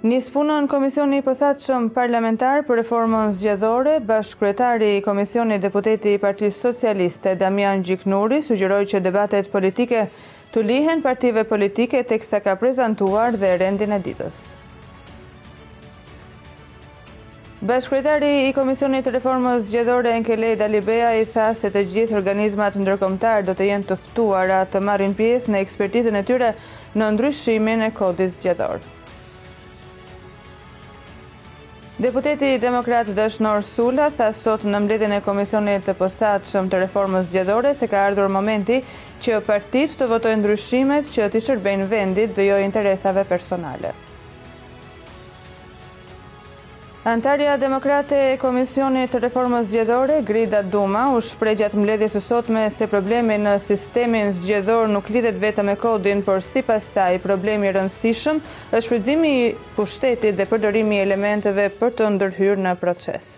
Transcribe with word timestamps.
Nispunën 0.00 0.64
Komisioni 0.64 1.18
i 1.20 1.22
Posatëshëm 1.24 1.90
Parlamentar 1.92 2.62
për 2.64 2.78
Reformën 2.80 3.34
Zgjedhore, 3.36 3.98
bashkëkretari 4.08 4.86
i 4.96 5.00
Komisioni 5.04 5.58
Deputeti 5.60 6.14
i 6.16 6.20
Partisë 6.22 6.56
Socialiste, 6.64 7.34
Damian 7.36 7.82
Gjiknuri, 7.84 8.38
sugjeroj 8.46 8.78
që 8.94 9.00
debatet 9.04 9.50
politike 9.52 10.06
të 10.54 10.62
lihen 10.70 11.02
partive 11.04 11.44
politike 11.50 12.00
të 12.08 12.16
kësa 12.22 12.40
ka 12.46 12.54
prezentuar 12.62 13.36
dhe 13.42 13.50
rendin 13.60 13.92
e 13.92 13.98
ditës. 14.06 14.38
Bashkretari 17.72 18.30
i 18.46 18.54
Komisionit 18.56 19.10
Reformës 19.18 19.68
Gjedhore 19.74 20.14
Enkelej 20.16 20.54
Dalibea, 20.64 21.10
i 21.20 21.26
tha 21.36 21.50
se 21.60 21.68
të 21.76 21.82
gjithë 21.92 22.16
organizmat 22.22 22.78
ndërkomtar 22.86 23.44
do 23.44 23.52
të 23.60 23.68
jenë 23.74 23.88
tëftuara 23.92 24.62
të 24.72 24.80
marrin 24.88 25.12
pjesë 25.20 25.52
në 25.52 25.60
ekspertizën 25.66 26.18
e 26.22 26.24
tyre 26.32 26.50
në 26.96 27.10
ndryshimin 27.18 27.84
e 27.90 27.90
kodit 28.00 28.32
zgjedhore. 28.38 28.80
Deputeti 32.00 32.56
Demokrat 32.62 33.10
Dëshnor 33.16 33.58
Sula 33.66 34.04
tha 34.18 34.28
sot 34.36 34.62
në 34.74 34.78
mbledhjen 34.84 35.12
e 35.16 35.18
Komisionit 35.26 35.82
të 35.88 35.92
Posaçëm 35.98 36.70
të 36.72 36.78
Reformës 36.84 37.26
Zgjedhore 37.34 37.72
se 37.80 37.88
ka 37.94 38.00
ardhur 38.06 38.32
momenti 38.36 38.78
që 39.26 39.40
partitë 39.50 39.98
të 40.00 40.08
votojnë 40.14 40.38
ndryshimet 40.40 41.10
që 41.18 41.26
të 41.36 41.42
shërbejnë 41.50 41.90
vendit 41.92 42.32
dhe 42.38 42.48
jo 42.48 42.56
interesave 42.68 43.26
personale. 43.34 43.92
Antarja 47.10 47.56
Demokrate 47.58 48.14
e 48.32 48.34
Komisionit 48.38 49.10
të 49.10 49.18
Reformës 49.24 49.72
Gjedhore, 49.72 50.20
Grida 50.28 50.60
Duma, 50.74 51.02
u 51.16 51.18
gjatë 51.60 51.78
mbledhjes 51.80 52.14
së 52.28 52.44
me 52.54 52.62
se 52.76 52.86
problemi 52.92 53.38
në 53.46 53.56
sistemin 53.66 54.30
zgjedhor 54.38 54.86
nuk 54.94 55.10
lidhet 55.16 55.42
vetëm 55.46 55.72
e 55.74 55.76
kodin, 55.82 56.22
por 56.28 56.38
si 56.52 56.62
pas 56.62 56.86
saj 56.94 57.18
problemi 57.26 57.74
rëndësishëm, 57.74 58.40
është 58.70 58.88
frydzimi 58.92 59.34
i 59.42 59.50
pushtetit 59.76 60.38
dhe 60.38 60.48
përdërimi 60.54 61.02
elementeve 61.06 61.66
për 61.82 61.98
të 61.98 62.14
ndërhyrë 62.18 62.68
në 62.68 62.76
proces. 62.84 63.32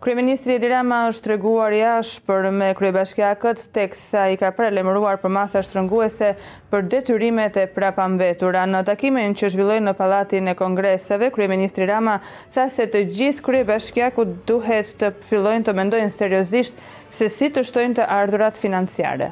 Kryeministri 0.00 0.54
Edi 0.56 0.68
Rama 0.72 1.02
është 1.10 1.26
treguar 1.26 1.74
jash 1.76 2.14
për 2.24 2.46
me 2.56 2.70
kryebashkjakët, 2.78 3.66
tek 3.76 3.92
sa 3.98 4.22
i 4.32 4.38
ka 4.40 4.48
prelemruar 4.56 5.18
për 5.20 5.28
masa 5.34 5.60
shtrënguese 5.62 6.30
për 6.72 6.86
detyrimet 6.94 7.58
e 7.60 7.66
prapambetura. 7.68 8.62
Në 8.64 8.80
takimin 8.88 9.36
që 9.36 9.50
zhvilloj 9.52 9.76
në 9.84 9.92
Palatin 9.98 10.48
e 10.48 10.54
kongresave, 10.56 11.28
Kryeministri 11.36 11.84
Rama 11.92 12.14
sa 12.54 12.64
se 12.72 12.86
të 12.88 13.02
gjithë 13.12 13.44
kryebashkjakët 13.50 14.32
duhet 14.48 14.94
të 15.02 15.10
fillojnë 15.28 15.68
të 15.68 15.76
mendojnë 15.82 16.16
seriosisht 16.16 16.80
se 17.12 17.28
si 17.28 17.52
të 17.52 17.66
shtojnë 17.68 18.00
të 18.00 18.08
ardhurat 18.16 18.56
financiare. 18.62 19.28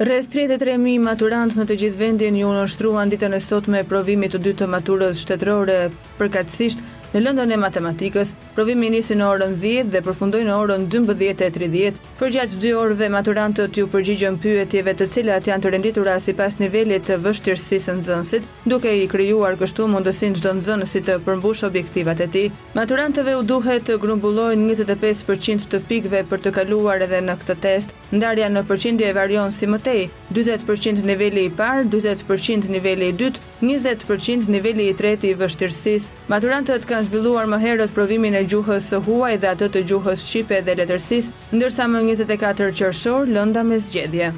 Rreth 0.00 0.30
33.000 0.36 0.94
maturantë 1.04 1.58
në 1.60 1.66
të 1.68 1.80
gjithë 1.82 1.98
vendin 2.00 2.38
ju 2.40 2.54
në 2.54 2.62
shtruan 2.72 3.10
ditën 3.12 3.36
e 3.36 3.42
sot 3.44 3.66
me 3.68 3.82
provimit 3.84 4.32
të 4.36 4.40
dytë 4.46 4.62
të 4.62 4.70
maturës 4.78 5.18
shtetërore 5.26 5.74
përkatsisht 6.22 6.80
në 7.14 7.20
lëndën 7.24 7.52
e 7.56 7.56
matematikës, 7.58 8.28
provimi 8.54 8.86
nisi 8.94 9.16
në 9.18 9.24
orën 9.26 9.54
10 9.62 9.88
dhe 9.90 10.00
përfundoi 10.06 10.44
në 10.46 10.56
orën 10.62 10.84
12:30. 10.94 11.96
Përgjatë 12.20 12.60
2 12.62 12.74
orëve 12.78 13.08
maturantët 13.10 13.74
ju 13.78 13.88
përgjigjën 13.90 14.36
pyetjeve 14.42 14.94
të 14.94 15.08
cilat 15.10 15.48
janë 15.50 15.62
të 15.64 15.72
renditura 15.74 16.14
sipas 16.22 16.60
nivelit 16.62 17.08
të 17.10 17.16
vështirësisë 17.24 17.82
së 17.88 17.96
nxënësit, 17.98 18.46
duke 18.70 18.92
i 19.02 19.08
krijuar 19.10 19.58
kështu 19.60 19.88
mundësinë 19.94 20.38
çdo 20.38 20.52
nxënësi 20.60 21.02
të 21.08 21.18
përmbush 21.26 21.66
objektivat 21.70 22.20
e 22.20 22.28
tij. 22.36 22.52
Maturantëve 22.78 23.34
u 23.40 23.42
duhet 23.42 23.88
të 23.90 23.98
grumbullojnë 24.02 24.70
25% 24.74 25.66
të 25.70 25.82
pikëve 25.90 26.22
për 26.30 26.44
të 26.46 26.54
kaluar 26.60 27.02
edhe 27.08 27.24
në 27.26 27.38
këtë 27.42 27.58
test, 27.66 27.90
Ndarja 28.10 28.48
në 28.50 28.60
përqindje 28.66 29.04
e 29.06 29.12
varion 29.14 29.52
si 29.54 29.68
mëtej, 29.70 30.08
20% 30.34 31.04
nivelli 31.06 31.44
i 31.46 31.50
parë, 31.58 31.84
20% 31.92 32.66
nivelli 32.74 33.12
i 33.12 33.14
dytë, 33.20 33.44
20% 33.62 34.50
nivelli 34.50 34.88
i 34.90 34.96
treti 34.98 35.30
i 35.30 35.36
vështirësis. 35.38 36.08
Maturantët 36.32 36.88
kanë 36.90 37.06
zhvilluar 37.12 37.46
më 37.54 37.62
herët 37.68 37.94
provimin 37.94 38.34
e 38.34 38.42
gjuhës 38.50 38.90
së 38.90 39.00
huaj 39.06 39.32
dhe 39.44 39.52
atët 39.54 39.76
të 39.78 39.84
gjuhës 39.92 40.26
shqipe 40.26 40.58
dhe 40.66 40.78
letërsis, 40.82 41.30
ndërsa 41.54 41.86
më 41.94 42.04
24 42.14 42.72
qërshor 42.82 43.30
lënda 43.38 43.62
me 43.70 43.78
zgjedje 43.86 44.34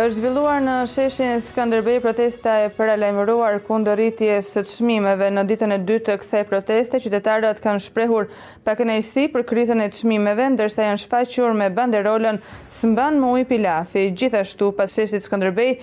është 0.00 0.16
zhvilluar 0.16 0.62
në 0.64 0.74
sheshin 0.88 1.42
Skanderbej 1.44 1.98
protesta 2.00 2.54
e 2.64 2.68
paralajmëruar 2.72 3.58
kundër 3.66 3.98
rritjes 3.98 4.48
së 4.54 4.62
çmimeve 4.70 5.26
në 5.34 5.42
ditën 5.50 5.74
e 5.76 5.76
dytë 5.90 6.06
të 6.06 6.14
kësaj 6.22 6.44
proteste, 6.48 7.00
qytetarët 7.04 7.60
kanë 7.60 7.82
shprehur 7.84 8.30
pakënaqësi 8.64 9.26
për 9.34 9.44
krizën 9.50 9.82
e 9.84 9.90
çmimeve, 9.92 10.46
ndërsa 10.54 10.86
janë 10.88 11.02
shfaqur 11.02 11.52
me 11.60 11.68
banderolën 11.76 12.40
"Smban 12.78 13.20
me 13.20 13.34
ujë 13.34 13.48
pilafi". 13.52 14.06
Gjithashtu, 14.16 14.70
pas 14.80 14.88
sheshit 14.96 15.26
Skanderbej, 15.28 15.76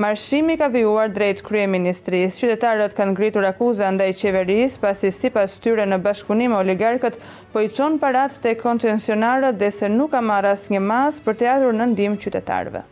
Marshimi 0.00 0.54
ka 0.58 0.68
vijuar 0.72 1.08
drejt 1.16 1.40
krye 1.48 1.64
ministris. 1.68 2.38
Qytetarët 2.42 2.92
kanë 2.98 3.12
ngritur 3.14 3.44
akuza 3.48 3.88
ndaj 3.92 4.14
qeverisë 4.22 4.80
pasi 4.84 5.10
sipas 5.12 5.56
tyre 5.64 5.84
në 5.90 5.98
bashkunim 6.06 6.52
e 6.56 6.60
oligarkët 6.62 7.20
po 7.52 7.60
i 7.60 7.68
çon 7.72 7.96
paratë 8.00 8.40
të 8.46 8.56
koncesionarët 8.64 9.56
dhe 9.60 9.68
se 9.80 9.88
nuk 9.92 10.12
ka 10.16 10.20
marrë 10.30 10.56
asnjë 10.56 10.84
mas 10.90 11.20
për 11.26 11.40
të 11.42 11.58
në 11.76 11.92
ndim 11.94 12.16
qytetarëve. 12.24 12.88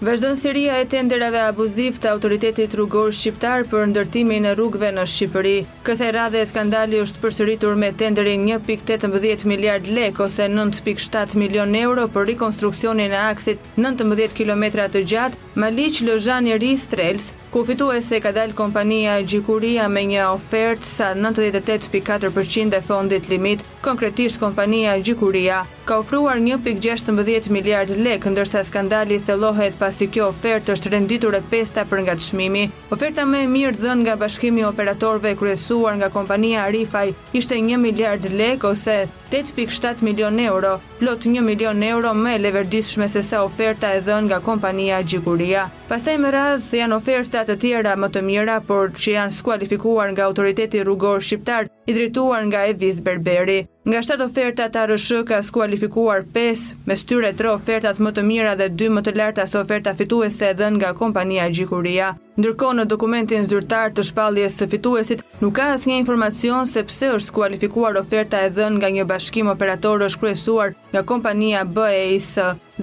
Vazhdon 0.00 0.36
seria 0.36 0.74
e 0.76 0.84
tenderave 0.84 1.38
abuziv 1.40 1.96
të 2.04 2.10
autoritetit 2.10 2.74
rrugor 2.76 3.14
shqiptar 3.16 3.62
për 3.70 3.86
ndërtimin 3.94 4.44
e 4.44 4.50
rrugëve 4.52 4.90
në 4.92 5.06
Shqipëri. 5.08 5.54
Kësaj 5.88 6.10
radhe 6.12 6.42
skandali 6.50 7.00
është 7.00 7.22
përsëritur 7.22 7.78
me 7.80 7.88
tenderin 7.96 8.44
1.18 8.58 9.46
miliard 9.48 9.88
lek 9.96 10.20
ose 10.20 10.50
9.7 10.52 11.38
milion 11.40 11.72
euro 11.80 12.04
për 12.12 12.28
rikonstruksionin 12.32 13.16
e 13.16 13.22
aksit 13.32 13.64
19 13.80 14.36
kilometra 14.36 14.84
të 14.92 15.04
gjatë 15.14 15.44
Maliq 15.56 16.02
Lozhani 16.04 16.58
Ristrels, 16.60 17.30
ku 17.48 17.62
fituese 17.64 18.18
ka 18.20 18.34
dalë 18.36 18.52
kompania 18.52 19.14
Gjikuria 19.24 19.86
me 19.88 20.02
një 20.04 20.26
ofertë 20.34 20.84
sa 20.90 21.06
98.4% 21.16 22.76
e 22.76 22.82
fondit 22.84 23.30
limit, 23.32 23.64
konkretisht 23.80 24.36
kompania 24.44 24.98
Gjikuria 25.00 25.62
ka 25.86 26.00
ofruar 26.02 26.36
1.16 26.42 27.48
miliard 27.54 27.94
lek, 28.04 28.26
ndërsa 28.28 28.60
skandali 28.66 29.16
thellohet 29.22 29.78
pasi 29.86 30.08
kjo 30.10 30.24
ofertë 30.32 30.72
është 30.74 30.90
renditur 30.96 31.34
e 31.36 31.40
pesta 31.50 31.84
për 31.86 32.00
nga 32.02 32.16
të 32.18 32.24
shmimi. 32.28 32.64
Oferta 32.94 33.22
me 33.28 33.44
mirë 33.46 33.76
dhën 33.78 34.00
nga 34.02 34.16
bashkimi 34.18 34.64
operatorve 34.66 35.36
kryesuar 35.38 35.94
nga 36.00 36.08
kompania 36.16 36.64
Arifaj 36.66 37.12
ishte 37.40 37.54
1 37.60 37.78
miliard 37.78 38.26
lek 38.40 38.64
ose 38.66 38.96
8.7 39.30 40.02
milion 40.06 40.40
euro, 40.42 40.80
plot 40.98 41.28
1 41.30 41.38
milion 41.46 41.82
euro 41.86 42.10
me 42.14 42.34
leverdishme 42.38 43.06
se 43.10 43.22
sa 43.22 43.44
oferta 43.46 43.92
e 43.94 44.02
dhën 44.08 44.26
nga 44.32 44.40
kompania 44.48 44.98
Gjikuria. 45.06 45.68
Pastaj 45.86 46.16
më 46.24 46.34
radhë 46.36 46.80
janë 46.82 46.98
oferta 46.98 47.44
të 47.46 47.58
tjera 47.62 47.94
më 47.98 48.10
të 48.16 48.24
mira, 48.26 48.58
por 48.66 48.90
që 48.98 49.14
janë 49.20 49.38
skualifikuar 49.38 50.10
nga 50.16 50.26
autoriteti 50.26 50.82
rrugor 50.82 51.22
shqiptar 51.22 51.70
i 51.86 51.94
drituar 51.94 52.42
nga 52.50 52.66
Eviz 52.74 52.98
Berberi. 53.06 53.66
Nga 53.86 54.00
7 54.18 54.24
ofertat 54.26 54.72
të 54.74 54.80
RSH 54.88 55.18
ka 55.28 55.36
skualifikuar 55.46 56.24
5, 56.34 56.62
me 56.90 56.96
styre 56.98 57.28
3 57.38 57.52
ofertat 57.54 58.00
më 58.02 58.10
të 58.16 58.24
mira 58.26 58.54
dhe 58.58 58.66
2 58.82 58.88
më 58.96 59.02
të 59.06 59.12
larta 59.20 59.44
së 59.46 59.60
oferta 59.60 59.92
fituese 59.94 60.48
edhe 60.50 60.72
nga 60.78 60.90
kompania 61.02 61.46
Gjikuria. 61.58 62.08
Ndërko 62.40 62.72
në 62.80 62.88
dokumentin 62.90 63.46
zyrtar 63.46 63.94
të 63.94 64.02
shpalljes 64.10 64.58
së 64.58 64.68
fituesit, 64.74 65.22
nuk 65.38 65.54
ka 65.60 65.68
as 65.76 65.86
një 65.86 66.00
informacion 66.02 66.66
se 66.66 66.82
pse 66.90 67.12
është 67.14 67.30
skualifikuar 67.30 67.94
oferta 68.02 68.42
edhe 68.50 68.66
nga 68.74 68.90
një 68.98 69.06
bashkim 69.06 69.54
operator 69.54 70.02
është 70.08 70.24
kryesuar 70.24 70.74
nga 70.90 71.06
kompania 71.14 71.62
BEIS 71.78 72.32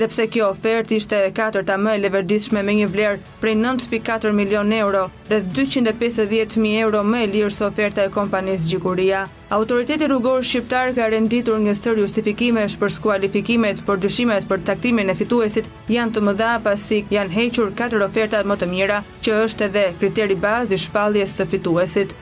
dhe 0.02 0.08
pse 0.10 0.26
kjo 0.34 0.48
ofert 0.52 0.90
ishte 0.96 1.18
e 1.28 1.32
katërta 1.40 1.76
më 1.78 1.92
e 1.96 2.00
leverdishme 2.04 2.62
me 2.66 2.74
një 2.78 2.88
vlerë 2.94 3.20
prej 3.42 3.54
9.4 3.60 4.32
milion 4.40 4.72
euro, 4.80 5.04
rreth 5.30 5.50
250.000 5.60 6.82
euro 6.86 7.04
më 7.12 7.22
e 7.24 7.30
lirë 7.36 7.52
së 7.58 7.68
oferta 7.70 8.08
e 8.08 8.14
kompanisë 8.18 8.72
Gjikuria. 8.72 9.22
Autoriteti 9.58 10.08
rrugor 10.10 10.42
shqiptar 10.50 10.96
ka 10.98 11.12
renditur 11.14 11.62
një 11.62 11.76
stër 11.80 12.02
justifikime 12.04 12.66
shpër 12.74 12.96
skualifikimet 12.98 13.86
për 13.88 14.02
dyshimet 14.08 14.50
për 14.50 14.66
taktimin 14.72 15.14
e 15.14 15.18
fituesit 15.22 15.70
janë 15.96 16.16
të 16.18 16.26
mëdha 16.26 16.52
pasi 16.66 17.04
janë 17.14 17.36
hequr 17.38 17.70
katër 17.78 18.08
ofertat 18.10 18.50
më 18.50 18.58
të 18.64 18.72
mira, 18.74 19.02
që 19.24 19.38
është 19.46 19.70
edhe 19.70 19.86
kriteri 20.02 20.40
bazë 20.46 20.74
i 20.80 20.84
shpalljes 20.88 21.38
së 21.42 21.52
fituesit. 21.54 22.18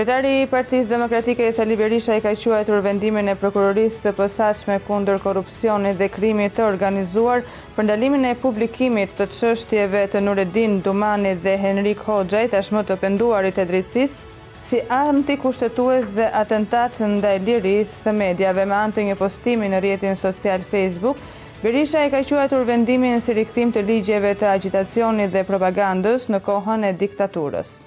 Kryetari 0.00 0.28
i 0.42 0.46
Partisë 0.48 0.88
Demokratike 0.88 1.44
e 1.44 1.52
Sali 1.52 1.74
Berisha 1.76 2.14
i 2.16 2.20
ka 2.24 2.30
quajtur 2.44 2.78
vendimin 2.84 3.26
e 3.28 3.32
prokurorisë 3.40 3.98
së 4.06 4.12
posaçme 4.20 4.76
kundër 4.86 5.18
korrupsionit 5.24 5.98
dhe 5.98 6.06
krimit 6.14 6.54
të 6.58 6.62
organizuar 6.66 7.42
për 7.76 7.84
ndalimin 7.88 8.24
e 8.28 8.38
publikimit 8.44 9.12
të 9.18 9.26
çështjeve 9.34 10.06
të 10.14 10.22
Nureddin 10.24 10.78
Dumani 10.86 11.34
dhe 11.42 11.58
Henrik 11.66 12.00
Hoxhaj, 12.06 12.46
tashmë 12.54 12.84
të 12.92 12.96
penduarit 13.04 13.58
e 13.58 13.66
drejtësisë, 13.72 14.14
si 14.70 15.36
kushtetues 15.44 16.08
dhe 16.16 16.30
atentat 16.44 16.96
ndaj 17.18 17.36
lirisë 17.50 18.00
së 18.06 18.16
medjave 18.22 18.64
me 18.72 18.76
anë 18.80 18.94
të 19.00 19.06
një 19.10 19.18
postimi 19.20 19.68
në 19.74 19.80
rrjetin 19.84 20.16
social 20.24 20.60
Facebook. 20.72 21.18
Berisha 21.66 22.06
i 22.06 22.08
ka 22.16 22.24
quajtur 22.32 22.64
vendimin 22.72 23.20
si 23.20 23.36
rikthim 23.42 23.68
të 23.76 23.84
ligjeve 23.92 24.32
të 24.40 24.48
agitacionit 24.56 25.30
dhe 25.36 25.44
propagandës 25.52 26.30
në 26.32 26.40
kohën 26.48 26.88
e 26.92 26.96
diktaturës. 27.04 27.80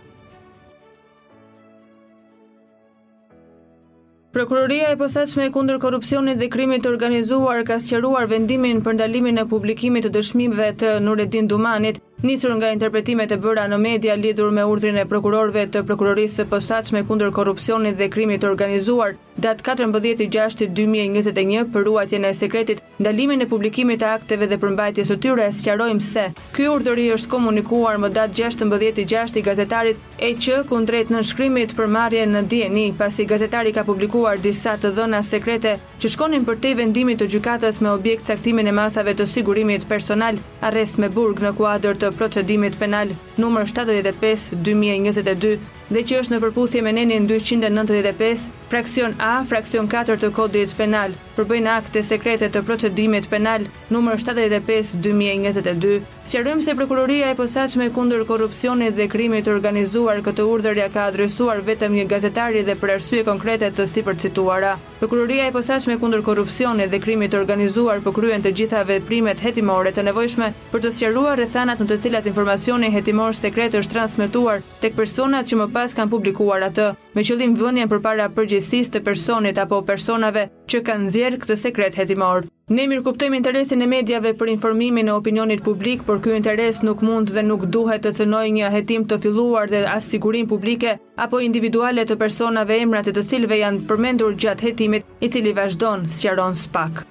Prokuroria 4.34 4.90
e 4.90 4.96
posaçme 4.98 5.48
kundër 5.56 5.78
korrupsionit 5.78 6.40
dhe 6.42 6.48
krimit 6.54 6.82
të 6.82 6.90
organizuar 6.92 7.60
ka 7.68 7.76
sqaruar 7.84 8.26
vendimin 8.32 8.80
për 8.88 8.96
ndalimin 8.98 9.38
e 9.38 9.44
publikimit 9.52 10.08
të 10.08 10.10
dëshmimve 10.16 10.70
të 10.84 10.96
Nuredin 11.06 11.50
Dumanit, 11.52 12.00
nisur 12.26 12.56
nga 12.58 12.72
interpretimet 12.74 13.36
e 13.36 13.38
bëra 13.44 13.68
në 13.70 13.78
media 13.86 14.16
lidhur 14.18 14.50
me 14.58 14.66
urdhrin 14.74 14.98
e 15.04 15.06
prokurorëve 15.12 15.68
të 15.76 15.84
Prokurorisë 15.86 16.48
së 16.48 17.04
kundër 17.12 17.30
korrupsionit 17.38 18.02
dhe 18.02 18.10
krimit 18.16 18.42
të 18.42 18.50
organizuar, 18.56 19.14
datë 19.42 19.64
14.6.2021 19.66 21.64
për 21.74 21.88
ruajtjen 21.88 22.26
e 22.26 22.32
sekretit, 22.38 22.82
ndalimin 23.02 23.42
e 23.42 23.48
publikimit 23.50 24.00
të 24.04 24.08
akteve 24.18 24.46
dhe 24.48 24.60
përmbajtjes 24.62 25.08
së 25.10 25.16
tyre, 25.24 25.48
sqarojmë 25.58 26.04
se 26.06 26.26
ky 26.54 26.64
urdëri 26.70 27.08
është 27.16 27.30
komunikuar 27.32 27.96
më 28.02 28.10
datë 28.14 28.36
16.6 28.44 29.40
i 29.40 29.42
gazetarit 29.48 29.98
që 30.44 30.56
kundrejt 30.70 31.10
në 31.12 31.20
shkrimit 31.28 31.72
për 31.76 31.88
marje 31.92 32.26
në 32.30 32.42
DNI, 32.52 32.86
pasi 32.98 33.24
gazetari 33.28 33.72
ka 33.76 33.84
publikuar 33.88 34.38
disa 34.40 34.74
të 34.80 34.90
dhëna 34.96 35.20
sekrete 35.24 35.76
që 36.00 36.08
shkonin 36.14 36.44
për 36.48 36.58
te 36.64 36.70
vendimit 36.80 37.18
të 37.20 37.26
gjykatës 37.34 37.82
me 37.84 37.90
objekt 37.92 38.28
caktimin 38.30 38.68
e 38.68 38.72
masave 38.76 39.14
të 39.20 39.26
sigurimit 39.28 39.84
personal, 39.90 40.36
arrest 40.64 40.98
me 41.02 41.10
burg 41.12 41.40
në 41.44 41.52
kuadër 41.60 41.96
të 42.00 42.12
procedimit 42.20 42.80
penal 42.80 43.08
numër 43.38 43.68
75-2022, 43.76 45.58
dhe 45.94 46.02
që 46.08 46.22
është 46.24 46.34
në 46.34 46.40
përputhje 46.46 46.82
me 46.88 46.94
nenin 46.96 47.24
295, 47.30 48.40
fraksion 48.72 49.12
A, 49.24 49.44
fraksion 49.48 49.88
4 49.88 50.18
të 50.20 50.28
kodit 50.36 50.74
penal, 50.76 51.14
përbëjnë 51.38 51.70
akte 51.72 52.02
sekrete 52.04 52.50
të 52.52 52.60
procedimit 52.68 53.30
penal 53.32 53.64
nëmër 53.94 54.20
75-2022, 54.20 56.02
sjarëm 56.28 56.60
se 56.66 56.74
prokuroria 56.76 57.30
e 57.32 57.38
posaqme 57.40 57.88
kundër 57.96 58.26
korupcioni 58.28 58.90
dhe 58.98 59.08
krimit 59.14 59.48
organizuar 59.48 60.20
këtë 60.26 60.48
urdërja 60.54 60.90
ka 60.96 61.06
adresuar 61.12 61.62
vetëm 61.70 61.96
një 62.00 62.04
gazetari 62.12 62.66
dhe 62.68 62.76
për 62.84 62.94
arsye 62.98 63.24
konkrete 63.30 63.70
të 63.72 63.86
si 63.94 64.04
për 64.04 64.20
cituara. 64.26 64.74
Prokuroria 65.00 65.48
e 65.48 65.56
posaqme 65.56 65.96
kundër 66.04 66.26
korupcioni 66.28 66.90
dhe 66.92 67.00
krimit 67.06 67.40
organizuar 67.40 68.04
përkryen 68.04 68.44
po 68.44 68.50
të 68.50 68.56
gjitha 68.60 68.84
veprimet 68.92 69.40
hetimore 69.46 69.96
të 69.96 70.04
nevojshme 70.10 70.52
për 70.74 70.84
të 70.90 70.94
sjaruar 71.00 71.40
rethanat 71.40 71.80
në 71.80 71.88
të 71.94 72.00
cilat 72.08 72.28
informacioni 72.28 72.92
hetimor 73.00 73.40
sekret 73.40 73.80
është 73.80 73.96
transmituar 73.96 74.60
tek 74.84 75.00
personat 75.00 75.48
që 75.48 75.64
më 75.64 75.72
pas 75.80 75.96
kanë 75.96 76.12
publikuar 76.12 76.68
atë 76.68 76.92
me 77.14 77.22
qëllim 77.26 77.52
vëndjen 77.58 77.90
për 77.92 78.00
para 78.02 78.26
përgjithsis 78.34 78.90
të 78.92 79.02
personit 79.06 79.60
apo 79.62 79.82
personave 79.86 80.48
që 80.72 80.80
kanë 80.88 81.12
zjerë 81.14 81.40
këtë 81.44 81.58
sekret 81.64 81.98
hetimor. 82.00 82.48
Ne 82.74 82.88
mirë 82.90 83.04
kuptojmë 83.06 83.38
interesin 83.38 83.84
e 83.86 83.90
medjave 83.92 84.32
për 84.40 84.52
informimin 84.56 85.12
e 85.12 85.14
opinionit 85.14 85.62
publik, 85.66 86.02
për 86.08 86.22
kjo 86.26 86.36
interes 86.40 86.82
nuk 86.86 87.04
mund 87.06 87.30
dhe 87.36 87.44
nuk 87.46 87.68
duhet 87.76 88.06
të 88.06 88.16
cënoj 88.20 88.46
një 88.58 88.74
hetim 88.74 89.06
të 89.06 89.20
filluar 89.26 89.70
dhe 89.70 89.84
asigurim 89.94 90.50
publike, 90.50 90.98
apo 91.22 91.44
individualet 91.46 92.10
të 92.10 92.18
personave 92.24 92.82
emrat 92.82 93.12
e 93.12 93.16
të 93.16 93.28
cilve 93.30 93.62
janë 93.62 93.86
përmendur 93.92 94.34
gjatë 94.42 94.72
hetimit 94.72 95.18
i 95.22 95.30
cili 95.30 95.54
vazhdonë 95.62 96.10
sjaron 96.18 96.56
spak. 96.58 97.06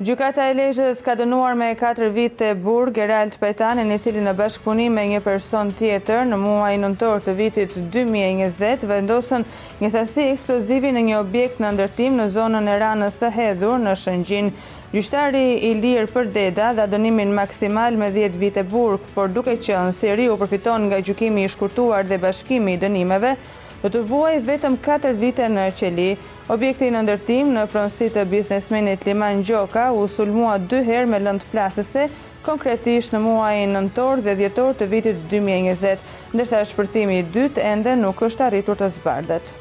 Gjukata 0.00 0.46
e 0.48 0.54
lejshës 0.56 1.02
ka 1.04 1.12
dënuar 1.12 1.58
me 1.60 1.66
4 1.76 2.06
vit 2.16 2.32
të 2.40 2.46
burë 2.64 2.92
Geralt 2.98 3.34
Petani 3.42 3.82
një 3.88 3.98
cili 4.06 4.22
në 4.24 4.32
bashkëpunim 4.38 4.94
me 4.96 5.02
një 5.10 5.18
person 5.26 5.72
tjetër 5.76 6.22
në 6.30 6.38
muaj 6.44 6.70
nëntor 6.84 7.20
të 7.26 7.34
vitit 7.40 7.74
2020 7.96 8.86
vendosën 8.94 9.44
një 9.84 9.90
sasi 9.98 10.24
eksplozivi 10.30 10.94
në 10.96 11.02
një 11.10 11.18
objekt 11.18 11.60
në 11.60 11.74
ndërtim 11.76 12.16
në 12.22 12.28
zonën 12.38 12.72
e 12.72 12.78
ranës 12.86 13.20
së 13.20 13.30
hedhur 13.36 13.76
në 13.84 13.94
shëngjin. 14.06 14.48
Gjushtari 14.96 15.44
i 15.68 15.74
lirë 15.84 16.08
për 16.16 16.32
deda 16.40 16.72
dhe 16.80 16.88
dënimin 16.96 17.36
maksimal 17.42 18.00
me 18.04 18.08
10 18.16 18.40
vit 18.46 18.56
e 18.56 18.66
por 18.72 19.28
duke 19.36 19.58
që 19.68 19.84
në 19.90 19.96
seri 20.00 20.30
u 20.32 20.40
përfiton 20.40 20.88
nga 20.88 21.04
gjukimi 21.10 21.44
i 21.44 21.52
shkurtuar 21.56 22.08
dhe 22.08 22.22
bashkimi 22.24 22.72
i 22.72 22.80
dënimeve, 22.86 23.36
do 23.84 23.90
të 23.92 24.00
vuaj 24.08 24.40
vetëm 24.46 24.74
4 24.86 25.10
vite 25.20 25.46
në 25.54 25.62
qeli. 25.78 26.06
Objekti 26.52 26.90
në 26.92 27.00
ndërtim 27.06 27.52
në 27.54 27.62
pronsit 27.72 28.12
të 28.18 28.26
biznesmenit 28.32 29.06
Liman 29.08 29.40
Gjoka 29.48 29.86
u 29.96 30.04
sulmua 30.10 30.58
2 30.72 30.82
her 30.90 31.08
me 31.12 31.20
lëndë 31.22 31.48
plasese, 31.54 32.04
konkretisht 32.44 33.14
në 33.16 33.22
muaj 33.24 33.64
nëntor 33.72 34.24
dhe 34.26 34.36
djetor 34.42 34.76
të 34.80 34.90
vitit 34.92 35.24
2020, 35.32 36.04
ndërsa 36.34 36.60
shpërtimi 36.74 37.18
i 37.22 37.26
dytë 37.38 37.64
ende 37.72 37.96
nuk 38.04 38.24
është 38.28 38.48
arritur 38.50 38.80
të 38.82 38.92
zbardet. 38.98 39.56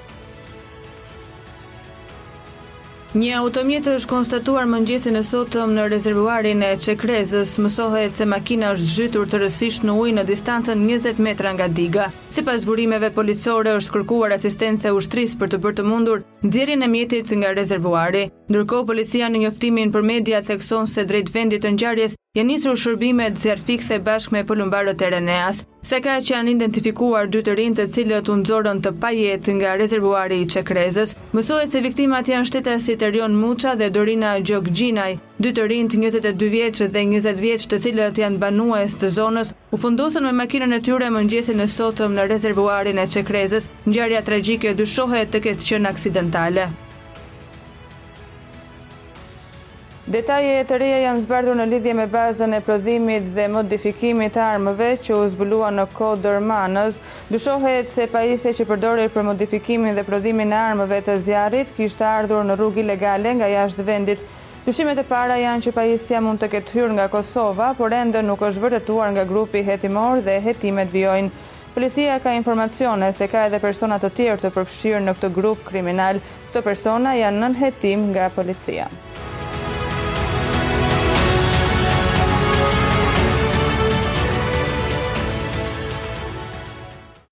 Një 3.17 3.31
automjet 3.41 3.87
është 3.89 4.05
konstatuar 4.09 4.67
mëngjesin 4.69 5.15
e 5.17 5.23
sotëm 5.25 5.71
në 5.73 5.87
rezervuarin 5.89 6.61
e 6.61 6.75
qekrezës, 6.77 7.55
mësohet 7.57 8.13
se 8.21 8.27
makina 8.29 8.69
është 8.75 8.91
zhytur 8.95 9.31
të 9.31 9.39
rësish 9.41 9.79
në 9.81 9.95
ujë 10.03 10.13
në 10.19 10.27
distancën 10.29 10.85
20 10.91 11.21
metra 11.25 11.55
nga 11.57 11.65
diga. 11.67 12.11
Si 12.29 12.45
pas 12.45 12.61
burimeve 12.69 13.09
policore 13.17 13.73
është 13.79 13.95
kërkuar 13.97 14.37
asistence 14.37 14.93
ushtris 14.93 15.33
për 15.41 15.49
të 15.55 15.61
bërë 15.65 15.79
të 15.81 15.87
mundur 15.89 16.21
djerin 16.45 16.85
e 16.85 16.91
mjetit 16.93 17.33
nga 17.41 17.55
rezervuari. 17.57 18.27
Ndërkohë 18.49 18.85
policia 18.89 19.27
në 19.29 19.39
njoftimin 19.43 19.91
për 19.93 20.05
media 20.09 20.39
thekson 20.45 20.87
se 20.89 21.03
drejt 21.09 21.27
vendit 21.33 21.61
të 21.61 21.69
ngjarjes 21.75 22.15
janë 22.37 22.47
nisur 22.49 22.79
shërbime 22.83 23.27
zjarfikse 23.43 23.67
fikse 23.67 23.99
bashkë 24.07 24.33
me 24.35 24.41
pëllumbarët 24.51 25.03
e 25.05 25.09
Reneas, 25.13 25.59
se 25.89 25.99
ka 26.01 26.15
që 26.25 26.33
janë 26.33 26.55
identifikuar 26.55 27.29
dy 27.29 27.43
të 27.45 27.53
rinë 27.59 27.77
të 27.81 27.85
cilët 27.97 28.31
u 28.33 28.39
nxorën 28.39 28.81
të 28.87 28.93
pajet 29.03 29.51
nga 29.59 29.75
rezervuari 29.83 30.39
i 30.41 30.49
Çekrezës. 30.55 31.13
Mësohet 31.37 31.69
se 31.77 31.83
viktimat 31.87 32.33
janë 32.33 32.49
shtetësi 32.49 32.97
Terion 33.05 33.37
Muça 33.43 33.75
dhe 33.83 33.91
Dorina 33.99 34.33
Gjokgjinaj, 34.41 35.11
dy 35.37 35.53
të 35.59 35.69
rinj 35.69 35.93
22 36.01 36.49
vjeç 36.57 36.81
dhe 36.89 37.05
20 37.05 37.45
vjeç 37.45 37.69
të 37.69 37.81
cilët 37.85 38.23
janë 38.25 38.41
banues 38.47 38.97
të 38.97 39.13
zonës, 39.19 39.53
u 39.69 39.77
fundosën 39.85 40.25
me 40.25 40.33
makinën 40.41 40.73
e 40.73 40.81
tyre 40.89 41.13
mëngjesin 41.19 41.61
në 41.61 41.69
sotëm 41.77 42.17
në 42.17 42.27
rezervuarin 42.33 42.97
e 42.97 43.07
Çekrezës. 43.17 43.69
Ngjarja 43.85 44.25
tragjike 44.31 44.73
dyshohet 44.81 45.35
të 45.37 45.45
ketë 45.49 45.69
qenë 45.73 45.93
aksidentale. 45.93 46.71
Detaje 50.09 50.53
e 50.57 50.61
të 50.65 50.77
reja 50.81 50.95
janë 51.03 51.19
zbardur 51.21 51.53
në 51.59 51.65
lidhje 51.69 51.91
me 51.93 52.05
bazën 52.09 52.55
e 52.57 52.59
prodhimit 52.65 53.27
dhe 53.35 53.43
modifikimit 53.55 54.39
armëve 54.41 54.87
që 55.07 55.15
u 55.21 55.27
zbulua 55.35 55.67
në 55.75 55.83
kodë 55.97 56.23
dërmanës. 56.23 56.95
Dushohet 57.35 57.91
se 57.93 58.07
pajise 58.15 58.55
që 58.57 58.65
përdorir 58.71 59.11
për 59.13 59.27
modifikimin 59.27 59.93
dhe 59.99 60.03
prodhimin 60.07 60.55
e 60.55 60.55
armëve 60.71 60.97
të 61.05 61.17
zjarit 61.27 61.73
kishtë 61.77 62.07
ardhur 62.11 62.47
në 62.49 62.55
rrugi 62.57 62.85
legale 62.87 63.35
nga 63.37 63.49
jashtë 63.53 63.85
vendit. 63.91 64.23
Dushimet 64.65 64.97
e 64.97 65.03
para 65.13 65.35
janë 65.43 65.67
që 65.67 65.73
pajisja 65.77 66.21
mund 66.25 66.41
të 66.41 66.49
ketë 66.55 66.75
hyrë 66.79 66.95
nga 66.97 67.05
Kosova, 67.13 67.67
por 67.81 67.93
endë 67.99 68.23
nuk 68.31 68.41
është 68.49 68.63
vërtetuar 68.65 69.13
nga 69.13 69.27
grupi 69.33 69.61
hetimor 69.69 70.23
dhe 70.25 70.39
hetimet 70.49 70.89
vjojnë. 70.97 71.29
Policia 71.77 72.15
ka 72.25 72.33
informacione 72.39 73.11
se 73.13 73.29
ka 73.29 73.45
edhe 73.51 73.61
personat 73.69 74.01
të 74.07 74.11
tjerë 74.17 74.41
të 74.47 74.51
përfshirë 74.57 75.03
në 75.05 75.15
këtë 75.19 75.29
grup 75.37 75.61
kriminal. 75.69 76.17
Këtë 76.49 76.65
persona 76.71 77.13
janë 77.21 77.43
nën 77.45 77.59
hetim 77.61 78.09
nga 78.17 78.31
policia. 78.41 78.89